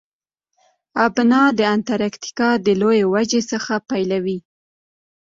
ابنا 1.05 1.43
د 1.59 1.59
انتارکتیکا 1.75 2.49
د 2.65 2.67
لویې 2.81 3.05
وچې 3.13 3.41
څخه 3.51 3.73
بیلوي. 3.89 4.37